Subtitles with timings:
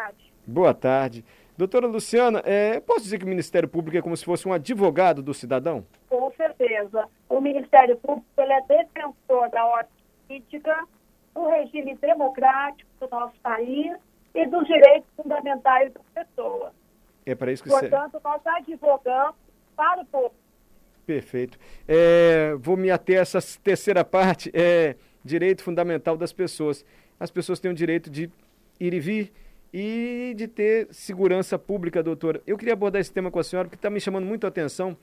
[0.00, 0.32] tarde.
[0.46, 1.24] Boa tarde.
[1.56, 5.22] Doutora Luciana, é, posso dizer que o Ministério Público é como se fosse um advogado
[5.22, 5.84] do cidadão?
[6.08, 7.06] Com certeza.
[7.28, 9.92] O Ministério Público ele é defensor da ordem
[10.26, 10.84] política,
[11.34, 13.94] do regime democrático do nosso país
[14.34, 16.72] e dos direitos fundamentais das pessoas.
[17.26, 18.24] É para isso que Portanto, serve.
[18.24, 19.34] nós advogamos
[19.76, 20.34] para o povo.
[21.06, 21.58] Perfeito.
[21.86, 26.84] É, vou me ater a essa terceira parte, é direito fundamental das pessoas.
[27.18, 28.30] As pessoas têm o direito de
[28.78, 29.32] ir e vir
[29.72, 32.42] e de ter segurança pública, doutora.
[32.46, 34.96] Eu queria abordar esse tema com a senhora, porque está me chamando muito a atenção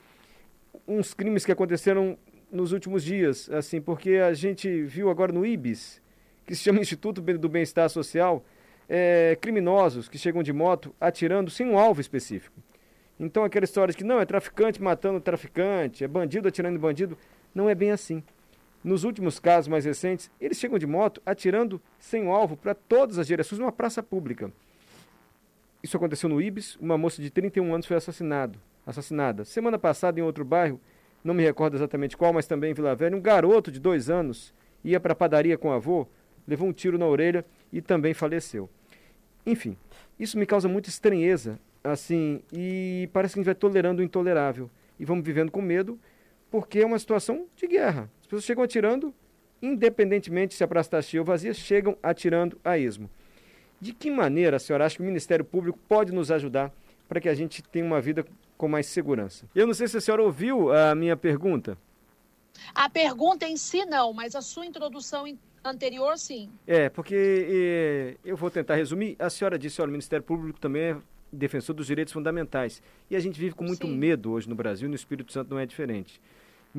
[0.86, 2.18] uns crimes que aconteceram
[2.50, 6.00] nos últimos dias, assim, porque a gente viu agora no IBIS,
[6.46, 8.44] que se chama Instituto do Bem-Estar Social,
[8.88, 12.58] é, criminosos que chegam de moto atirando sem um alvo específico.
[13.20, 17.18] Então aquela história de que não, é traficante matando traficante, é bandido atirando bandido,
[17.54, 18.22] não é bem assim.
[18.82, 23.26] Nos últimos casos mais recentes, eles chegam de moto atirando sem alvo para todas as
[23.26, 24.52] direções numa praça pública.
[25.82, 29.44] Isso aconteceu no Ibis, uma moça de 31 anos foi assassinado, assassinada.
[29.44, 30.80] Semana passada, em outro bairro,
[31.22, 34.54] não me recordo exatamente qual, mas também em Vila Velha, um garoto de dois anos
[34.84, 36.06] ia para a padaria com o avô,
[36.46, 38.68] levou um tiro na orelha e também faleceu.
[39.44, 39.76] Enfim,
[40.18, 44.70] isso me causa muita estranheza, assim, e parece que a gente vai tolerando o intolerável.
[44.98, 45.98] E vamos vivendo com medo,
[46.50, 48.10] porque é uma situação de guerra.
[48.28, 49.14] As pessoas chegam atirando,
[49.62, 53.08] independentemente se a praça está cheia ou vazia, chegam atirando a esmo.
[53.80, 56.70] De que maneira a senhora acha que o Ministério Público pode nos ajudar
[57.08, 58.26] para que a gente tenha uma vida
[58.58, 59.48] com mais segurança?
[59.54, 61.78] Eu não sei se a senhora ouviu a minha pergunta.
[62.74, 65.24] A pergunta em si não, mas a sua introdução
[65.64, 66.50] anterior, sim.
[66.66, 69.16] É, porque eu vou tentar resumir.
[69.18, 70.96] A senhora disse, olha, o Ministério Público também é
[71.32, 72.82] defensor dos direitos fundamentais.
[73.10, 73.96] E a gente vive com muito sim.
[73.96, 76.20] medo hoje no Brasil, no Espírito Santo não é diferente.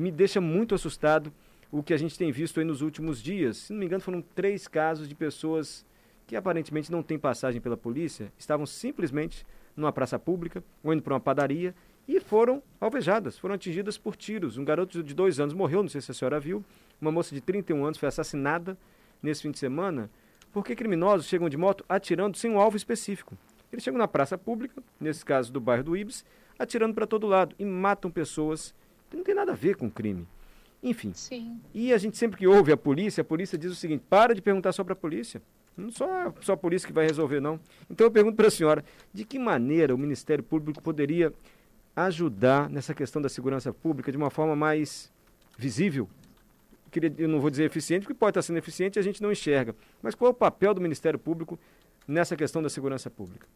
[0.00, 1.30] Me deixa muito assustado
[1.70, 3.58] o que a gente tem visto aí nos últimos dias.
[3.58, 5.84] Se não me engano, foram três casos de pessoas
[6.26, 9.44] que aparentemente não têm passagem pela polícia, estavam simplesmente
[9.76, 11.74] numa praça pública ou indo para uma padaria
[12.08, 14.56] e foram alvejadas, foram atingidas por tiros.
[14.56, 16.64] Um garoto de dois anos morreu, não sei se a senhora viu,
[16.98, 18.78] uma moça de 31 anos foi assassinada
[19.22, 20.10] nesse fim de semana,
[20.50, 23.36] porque criminosos chegam de moto atirando sem um alvo específico.
[23.70, 26.24] Eles chegam na praça pública, nesse caso do bairro do Ibis,
[26.58, 28.74] atirando para todo lado e matam pessoas
[29.10, 30.26] que não tem nada a ver com crime.
[30.82, 31.12] Enfim.
[31.12, 31.60] Sim.
[31.74, 34.40] E a gente sempre que ouve a polícia, a polícia diz o seguinte: para de
[34.40, 35.42] perguntar só para a polícia.
[35.76, 37.60] Não só, só a polícia que vai resolver, não.
[37.88, 41.32] Então eu pergunto para a senhora: de que maneira o Ministério Público poderia
[41.94, 45.12] ajudar nessa questão da segurança pública de uma forma mais
[45.58, 46.08] visível?
[47.18, 49.76] eu não vou dizer eficiente, porque pode estar sendo eficiente e a gente não enxerga.
[50.02, 51.56] Mas qual é o papel do Ministério Público
[52.06, 53.46] nessa questão da segurança pública?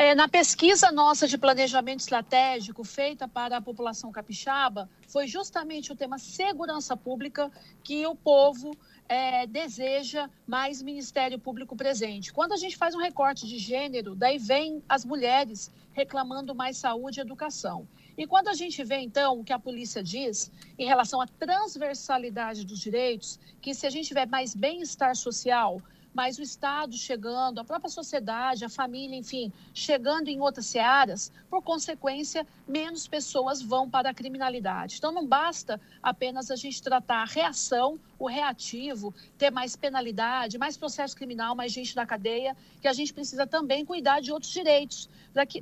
[0.00, 5.96] É, na pesquisa nossa de planejamento estratégico feita para a população capixaba, foi justamente o
[5.96, 7.50] tema segurança pública
[7.82, 8.70] que o povo
[9.08, 12.32] é, deseja mais Ministério Público presente.
[12.32, 17.18] Quando a gente faz um recorte de gênero, daí vem as mulheres reclamando mais saúde
[17.18, 17.84] e educação.
[18.16, 22.64] E quando a gente vê, então, o que a polícia diz em relação à transversalidade
[22.64, 25.82] dos direitos, que se a gente tiver mais bem-estar social,
[26.18, 31.62] mas o Estado chegando, a própria sociedade, a família, enfim, chegando em outras searas, por
[31.62, 34.96] consequência, menos pessoas vão para a criminalidade.
[34.98, 40.76] Então, não basta apenas a gente tratar a reação, o reativo, ter mais penalidade, mais
[40.76, 45.08] processo criminal, mais gente na cadeia, que a gente precisa também cuidar de outros direitos,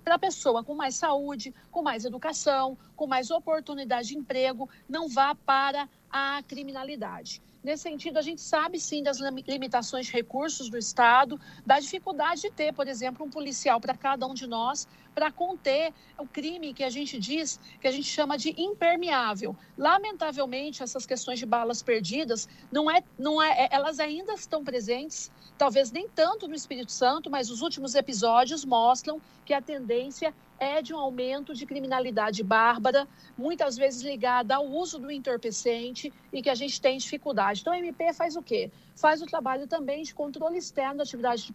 [0.03, 5.07] para a pessoa com mais saúde, com mais educação, com mais oportunidade de emprego, não
[5.07, 7.43] vá para a criminalidade.
[7.67, 12.51] Nesse sentido, a gente sabe sim das limitações de recursos do Estado, da dificuldade de
[12.53, 16.85] ter, por exemplo, um policial para cada um de nós, para conter o crime que
[16.85, 19.57] a gente diz, que a gente chama de impermeável.
[19.77, 25.33] Lamentavelmente, essas questões de balas perdidas, não é, não é, é elas ainda estão presentes,
[25.59, 30.81] talvez nem tanto no Espírito Santo, mas os últimos episódios mostram que a tendência é
[30.83, 33.07] de um aumento de criminalidade bárbara,
[33.37, 37.61] muitas vezes ligada ao uso do entorpecente e que a gente tem dificuldade.
[37.61, 38.71] Então, o MP faz o quê?
[38.95, 41.55] Faz o trabalho também de controle externo da atividade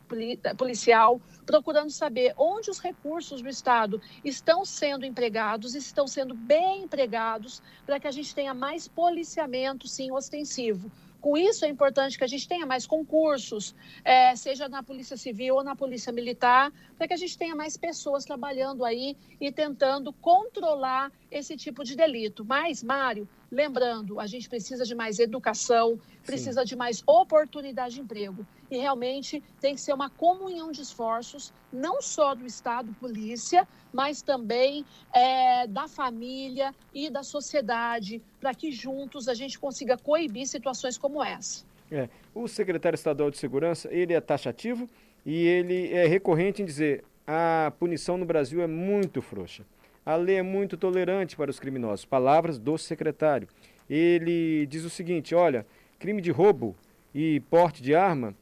[0.57, 7.62] policial, procurando saber onde os recursos do Estado estão sendo empregados estão sendo bem empregados
[7.86, 12.27] para que a gente tenha mais policiamento, sim, ostensivo com isso, é importante que a
[12.27, 17.13] gente tenha mais concursos, é, seja na Polícia Civil ou na Polícia Militar, para que
[17.13, 22.44] a gente tenha mais pessoas trabalhando aí e tentando controlar esse tipo de delito.
[22.44, 26.68] Mas, Mário, lembrando, a gente precisa de mais educação, precisa Sim.
[26.68, 28.45] de mais oportunidade de emprego.
[28.71, 34.21] E realmente tem que ser uma comunhão de esforços, não só do Estado, polícia, mas
[34.21, 40.97] também é, da família e da sociedade, para que juntos a gente consiga coibir situações
[40.97, 41.65] como essa.
[41.91, 42.07] É.
[42.33, 44.89] O secretário estadual de Segurança, ele é taxativo
[45.25, 49.65] e ele é recorrente em dizer a punição no Brasil é muito frouxa.
[50.06, 52.06] A lei é muito tolerante para os criminosos.
[52.06, 53.47] Palavras do secretário.
[53.89, 55.65] Ele diz o seguinte: olha,
[56.00, 56.75] crime de roubo
[57.13, 58.33] e porte de arma,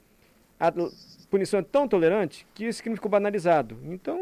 [0.60, 0.74] a
[1.30, 3.78] punição é tão tolerante que esse crime ficou banalizado.
[3.86, 4.20] Então,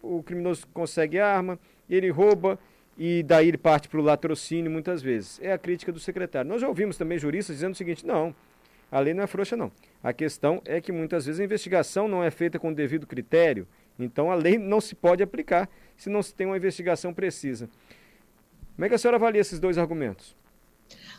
[0.00, 1.58] o criminoso consegue arma,
[1.88, 2.58] ele rouba
[2.96, 5.40] e daí ele parte para o latrocínio muitas vezes.
[5.42, 6.48] É a crítica do secretário.
[6.48, 8.34] Nós já ouvimos também juristas dizendo o seguinte: não,
[8.90, 9.72] a lei não é frouxa, não.
[10.02, 13.66] A questão é que muitas vezes a investigação não é feita com o devido critério,
[13.98, 17.68] então a lei não se pode aplicar se não se tem uma investigação precisa.
[18.74, 20.36] Como é que a senhora avalia esses dois argumentos?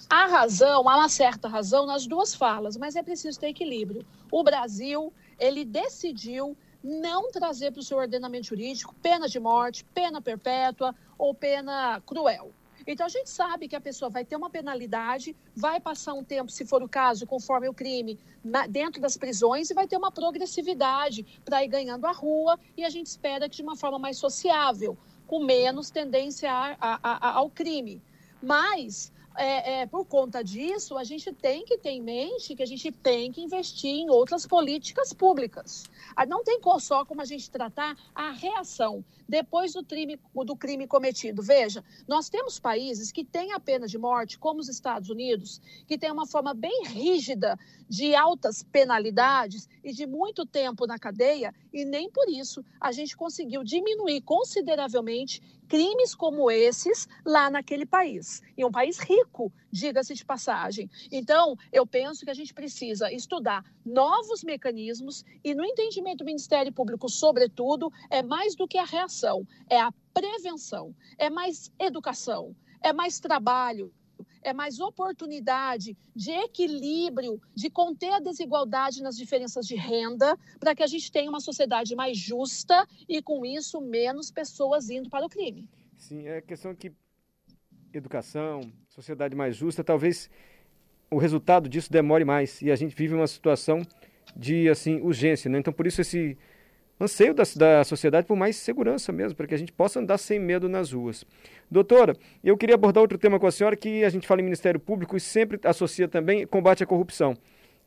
[0.10, 4.06] Há razão, há uma certa razão nas duas falas, mas é preciso ter equilíbrio.
[4.32, 10.22] O Brasil, ele decidiu não trazer para o seu ordenamento jurídico pena de morte, pena
[10.22, 12.52] perpétua ou pena cruel.
[12.86, 16.52] Então a gente sabe que a pessoa vai ter uma penalidade, vai passar um tempo,
[16.52, 20.12] se for o caso, conforme o crime, na, dentro das prisões e vai ter uma
[20.12, 24.18] progressividade para ir ganhando a rua e a gente espera que de uma forma mais
[24.18, 28.02] sociável, com menos tendência a, a, a, ao crime.
[28.42, 32.66] Mas é, é, por conta disso, a gente tem que ter em mente que a
[32.66, 35.86] gente tem que investir em outras políticas públicas.
[36.16, 40.88] Ah, não tem só como a gente tratar a reação depois do crime, do crime
[40.88, 41.42] cometido.
[41.42, 45.98] Veja, nós temos países que têm a pena de morte, como os Estados Unidos, que
[45.98, 47.58] tem uma forma bem rígida
[47.90, 53.16] de altas penalidades e de muito tempo na cadeia, e nem por isso a gente
[53.16, 58.42] conseguiu diminuir consideravelmente crimes como esses lá naquele país.
[58.58, 60.90] E um país rico, diga-se de passagem.
[61.12, 66.72] Então, eu penso que a gente precisa estudar novos mecanismos e, no entendimento do Ministério
[66.72, 72.94] Público, sobretudo, é mais do que a reação, é a prevenção, é mais educação, é
[72.94, 73.92] mais trabalho,
[74.44, 80.84] é mais oportunidade de equilíbrio, de conter a desigualdade nas diferenças de renda, para que
[80.84, 85.30] a gente tenha uma sociedade mais justa e, com isso, menos pessoas indo para o
[85.30, 85.70] crime.
[85.98, 86.92] Sim, é questão que
[87.94, 90.30] educação, sociedade mais justa, talvez
[91.10, 93.86] o resultado disso demore mais e a gente vive uma situação
[94.36, 95.60] de assim urgência, né?
[95.60, 96.38] Então por isso esse
[97.00, 100.40] anseio da, da sociedade por mais segurança mesmo, para que a gente possa andar sem
[100.40, 101.26] medo nas ruas.
[101.70, 104.80] Doutora, eu queria abordar outro tema com a senhora que a gente fala em Ministério
[104.80, 107.36] Público e sempre associa também combate à corrupção.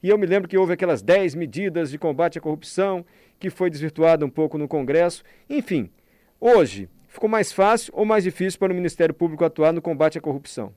[0.03, 3.05] E eu me lembro que houve aquelas 10 medidas de combate à corrupção,
[3.39, 5.23] que foi desvirtuada um pouco no Congresso.
[5.49, 5.91] Enfim,
[6.41, 10.21] hoje, ficou mais fácil ou mais difícil para o Ministério Público atuar no combate à
[10.21, 10.75] corrupção?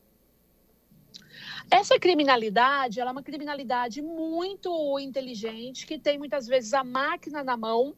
[1.71, 7.55] Essa criminalidade, ela é uma criminalidade muito inteligente, que tem muitas vezes a máquina na
[7.55, 7.93] mão,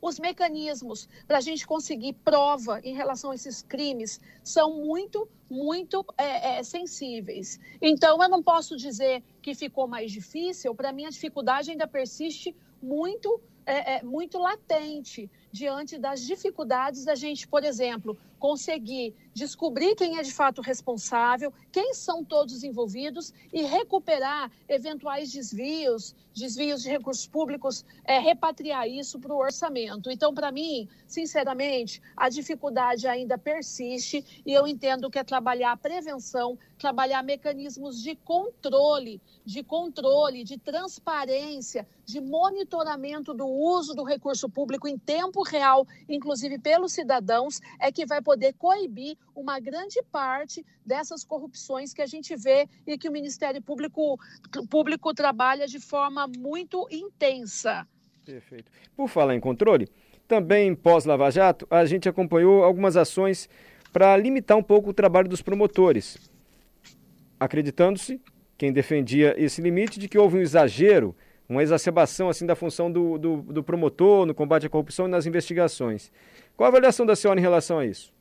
[0.00, 6.04] os mecanismos para a gente conseguir prova em relação a esses crimes são muito, muito
[6.16, 7.58] é, é, sensíveis.
[7.80, 12.54] Então, eu não posso dizer que ficou mais difícil, para mim a dificuldade ainda persiste
[12.82, 20.18] muito, é, é muito latente diante das dificuldades da gente, por exemplo, conseguir descobrir quem
[20.18, 26.90] é de fato responsável, quem são todos os envolvidos e recuperar eventuais desvios, desvios de
[26.90, 30.10] recursos públicos, é, repatriar isso para o orçamento.
[30.10, 35.76] Então, para mim, sinceramente, a dificuldade ainda persiste e eu entendo que é trabalhar a
[35.76, 44.48] prevenção, trabalhar mecanismos de controle, de controle, de transparência, de monitoramento do uso do recurso
[44.48, 50.64] público em tempo real, inclusive pelos cidadãos, é que vai poder coibir uma grande parte
[50.84, 54.18] dessas corrupções que a gente vê e que o Ministério Público,
[54.70, 57.86] Público trabalha de forma muito intensa.
[58.24, 58.70] Perfeito.
[58.96, 59.88] Por falar em controle,
[60.26, 63.48] também pós-Lava Jato, a gente acompanhou algumas ações
[63.92, 66.18] para limitar um pouco o trabalho dos promotores,
[67.38, 68.20] acreditando-se,
[68.58, 71.14] quem defendia esse limite, de que houve um exagero
[71.48, 75.26] uma exacerbação assim da função do, do, do, promotor no combate à corrupção e nas
[75.26, 76.10] investigações.
[76.56, 78.14] Qual a avaliação da senhora em relação a isso?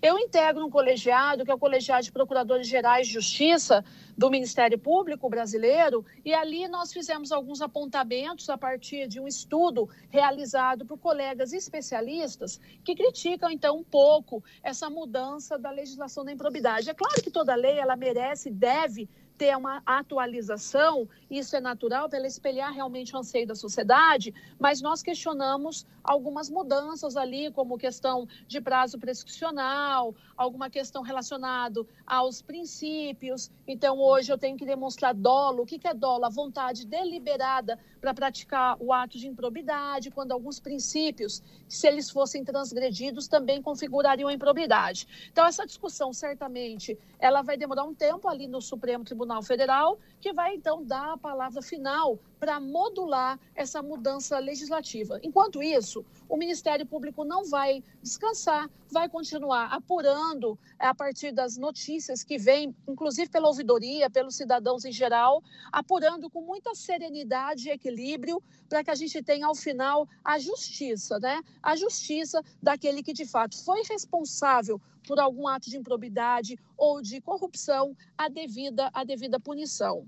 [0.00, 3.84] Eu integro um colegiado, que é o Colegiado de Procuradores Gerais de Justiça
[4.16, 9.88] do Ministério Público Brasileiro, e ali nós fizemos alguns apontamentos a partir de um estudo
[10.08, 16.90] realizado por colegas especialistas que criticam, então, um pouco essa mudança da legislação da improbidade.
[16.90, 22.08] É claro que toda lei ela merece e deve ter uma atualização, isso é natural
[22.08, 27.78] para ela espelhar realmente o anseio da sociedade, mas nós questionamos algumas mudanças ali, como
[27.78, 33.50] questão de prazo prescricional, alguma questão relacionada aos princípios.
[33.66, 35.62] Então, hoje eu tenho que demonstrar dolo.
[35.62, 36.24] O que é dolo?
[36.24, 42.44] A vontade deliberada para praticar o ato de improbidade, quando alguns princípios, se eles fossem
[42.44, 45.06] transgredidos, também configurariam a improbidade.
[45.30, 49.98] Então, essa discussão, certamente, ela vai demorar um tempo ali no Supremo Tribunal Tribunal Federal,
[50.20, 55.18] que vai então dar a palavra final para modular essa mudança legislativa.
[55.22, 61.56] Enquanto isso, o Ministério Público não vai descansar, vai continuar apurando é, a partir das
[61.56, 65.42] notícias que vêm, inclusive pela ouvidoria, pelos cidadãos em geral,
[65.72, 71.18] apurando com muita serenidade e equilíbrio para que a gente tenha ao final a justiça,
[71.18, 71.42] né?
[71.62, 77.20] A justiça daquele que de fato foi responsável por algum ato de improbidade ou de
[77.20, 80.06] corrupção, a devida, a devida punição.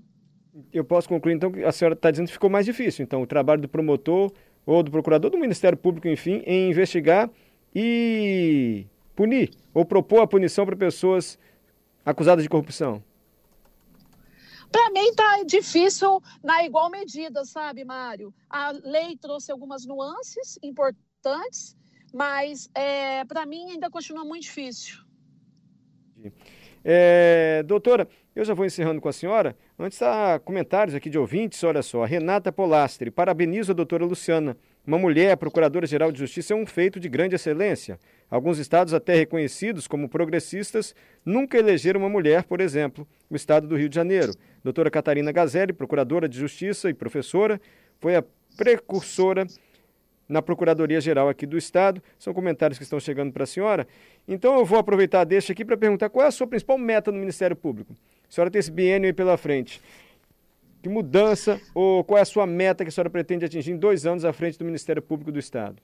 [0.73, 3.03] Eu posso concluir, então, que a senhora está dizendo que ficou mais difícil.
[3.03, 4.31] Então, o trabalho do promotor
[4.65, 7.29] ou do procurador do Ministério Público, enfim, em investigar
[7.73, 11.39] e punir ou propor a punição para pessoas
[12.05, 13.03] acusadas de corrupção.
[14.71, 18.33] Para mim está difícil na igual medida, sabe, Mário?
[18.49, 21.75] A lei trouxe algumas nuances importantes,
[22.13, 24.99] mas é, para mim ainda continua muito difícil.
[26.83, 29.55] É, doutora, eu já vou encerrando com a senhora.
[29.77, 31.61] Antes, há comentários aqui de ouvintes.
[31.63, 34.55] Olha só, Renata Polastri, parabenizo a doutora Luciana.
[34.87, 37.99] Uma mulher procuradora-geral de justiça é um feito de grande excelência.
[38.29, 40.95] Alguns estados, até reconhecidos como progressistas,
[41.25, 44.33] nunca elegeram uma mulher, por exemplo, o estado do Rio de Janeiro.
[44.63, 47.59] Doutora Catarina Gazelli, procuradora de justiça e professora,
[47.99, 48.23] foi a
[48.55, 49.45] precursora
[50.31, 52.01] na Procuradoria-Geral aqui do Estado.
[52.17, 53.87] São comentários que estão chegando para a senhora.
[54.27, 57.19] Então eu vou aproveitar deixa aqui para perguntar qual é a sua principal meta no
[57.19, 57.93] Ministério Público.
[58.29, 59.81] A senhora tem esse biênio aí pela frente.
[60.81, 64.05] Que mudança ou qual é a sua meta que a senhora pretende atingir em dois
[64.05, 65.75] anos à frente do Ministério Público do Estado?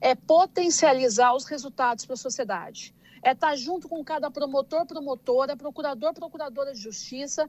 [0.00, 2.94] É potencializar os resultados para a sociedade.
[3.22, 7.48] É estar junto com cada promotor, promotora, procurador, procuradora de justiça,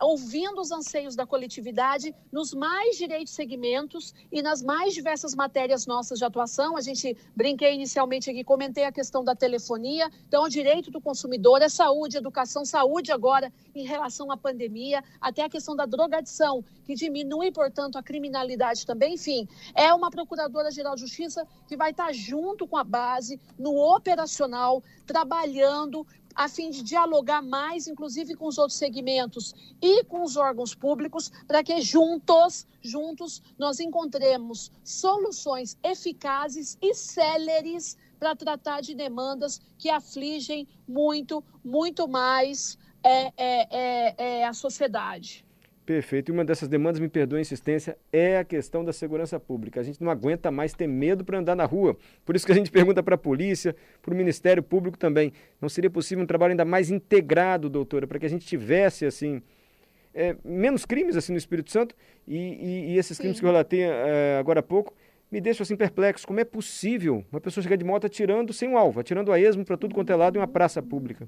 [0.00, 6.18] ouvindo os anseios da coletividade nos mais direitos segmentos e nas mais diversas matérias nossas
[6.18, 6.76] de atuação.
[6.76, 10.10] A gente brinquei inicialmente aqui, comentei a questão da telefonia.
[10.26, 15.42] Então, o direito do consumidor é saúde, educação, saúde agora em relação à pandemia, até
[15.42, 19.14] a questão da drogadição, que diminui, portanto, a criminalidade também.
[19.14, 24.82] Enfim, é uma Procuradora-Geral de Justiça que vai estar junto com a base no operacional,
[25.06, 30.74] trabalhando a fim de dialogar mais, inclusive com os outros segmentos e com os órgãos
[30.74, 39.60] públicos, para que juntos, juntos, nós encontremos soluções eficazes e céleres para tratar de demandas
[39.78, 45.44] que afligem muito, muito mais é, é, é, é a sociedade.
[45.92, 46.30] Perfeito.
[46.30, 49.78] E uma dessas demandas, me perdoe a insistência, é a questão da segurança pública.
[49.78, 51.94] A gente não aguenta mais ter medo para andar na rua.
[52.24, 55.34] Por isso que a gente pergunta para a polícia, para o Ministério Público também.
[55.60, 59.42] Não seria possível um trabalho ainda mais integrado, doutora, para que a gente tivesse, assim,
[60.14, 61.94] é, menos crimes assim no Espírito Santo
[62.26, 63.40] e, e, e esses crimes Sim.
[63.40, 64.94] que eu relatei é, agora há pouco
[65.30, 66.26] me deixam assim perplexo.
[66.26, 69.62] Como é possível uma pessoa chegar de moto atirando sem um alvo, atirando a esmo
[69.62, 71.26] para tudo quanto é lado em uma praça pública?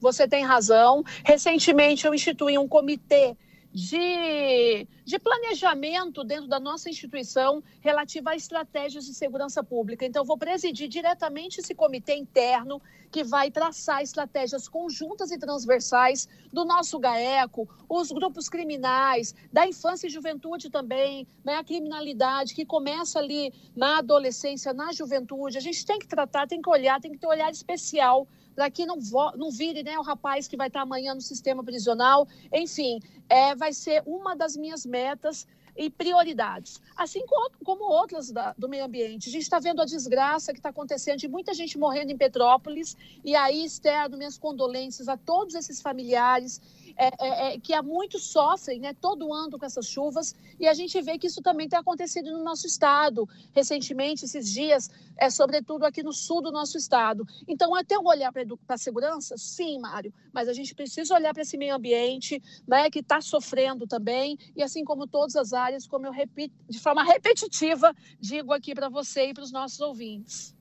[0.00, 1.04] Você tem razão.
[1.24, 3.36] Recentemente eu instituí um comitê
[3.72, 10.04] de, de planejamento dentro da nossa instituição relativa a estratégias de segurança pública.
[10.04, 16.64] Então, vou presidir diretamente esse comitê interno que vai traçar estratégias conjuntas e transversais do
[16.64, 23.18] nosso GAECO, os grupos criminais, da infância e juventude também, né, a criminalidade que começa
[23.18, 25.58] ali na adolescência, na juventude.
[25.58, 28.26] A gente tem que tratar, tem que olhar, tem que ter um olhar especial
[28.60, 28.98] para que não,
[29.36, 32.28] não vire né, o rapaz que vai estar amanhã no sistema prisional.
[32.52, 37.24] Enfim, é, vai ser uma das minhas metas e prioridades, assim
[37.64, 39.30] como outras da, do meio ambiente.
[39.30, 42.94] A gente está vendo a desgraça que está acontecendo de muita gente morrendo em Petrópolis,
[43.24, 46.60] e aí externo minhas condolências a todos esses familiares
[47.00, 50.74] é, é, é, que há muito sofrem né, todo ano com essas chuvas, e a
[50.74, 55.86] gente vê que isso também tem acontecido no nosso estado, recentemente, esses dias, é, sobretudo
[55.86, 57.26] aqui no sul do nosso estado.
[57.48, 59.34] Então, é ter um olhar para a segurança?
[59.38, 63.86] Sim, Mário, mas a gente precisa olhar para esse meio ambiente né, que está sofrendo
[63.86, 68.74] também, e assim como todas as áreas, como eu repito, de forma repetitiva, digo aqui
[68.74, 70.54] para você e para os nossos ouvintes.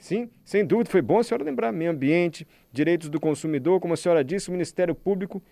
[0.00, 3.96] Sim, sem dúvida, foi bom a senhora lembrar meio ambiente, direitos do consumidor, como a
[3.98, 5.42] senhora disse, o Ministério Público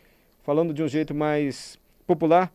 [0.49, 2.51] falando de um jeito mais popular,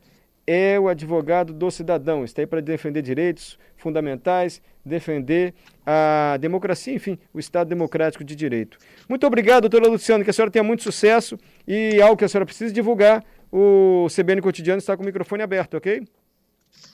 [0.47, 2.23] é o advogado do cidadão.
[2.23, 5.53] Está aí para defender direitos fundamentais, defender
[5.85, 8.79] a democracia, enfim, o Estado democrático de direito.
[9.07, 12.47] Muito obrigado, doutora Luciana, que a senhora tenha muito sucesso e algo que a senhora
[12.47, 16.01] precisa divulgar, o CBN Cotidiano está com o microfone aberto, ok?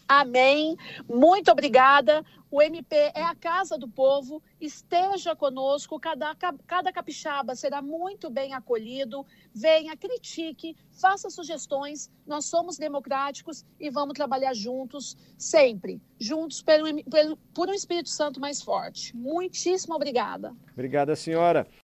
[0.08, 0.76] Amém.
[1.08, 2.26] Muito obrigada.
[2.52, 4.42] O MP é a casa do povo.
[4.60, 6.00] Esteja conosco.
[6.00, 9.24] Cada, cada capixaba será muito bem acolhido.
[9.54, 12.10] Venha, critique, faça sugestões.
[12.26, 16.02] Nós somos democráticos e vamos trabalhar juntos, sempre.
[16.20, 19.16] Juntos pelo, pelo, por um Espírito Santo mais forte.
[19.16, 20.56] Muitíssimo obrigada.
[20.74, 21.68] Obrigada, senhora.